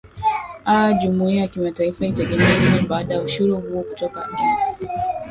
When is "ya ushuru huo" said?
3.13-3.83